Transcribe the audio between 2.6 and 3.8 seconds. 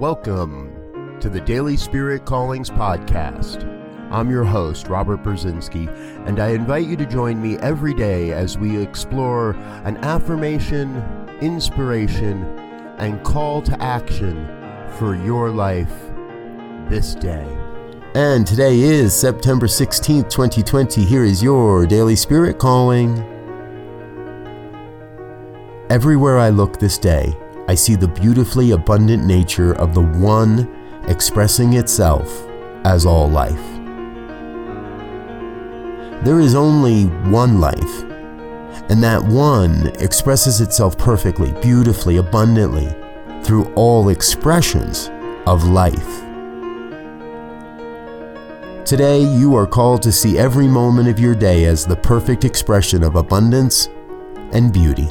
Podcast.